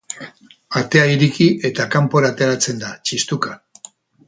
Atea 0.79 1.03
ireki 1.17 1.47
eta 1.69 1.85
kanpora 1.97 2.33
ateratzen 2.35 2.83
da, 2.87 2.91
txistuka. 3.11 3.57